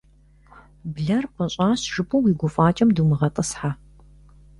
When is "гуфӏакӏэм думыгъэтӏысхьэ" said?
2.39-3.71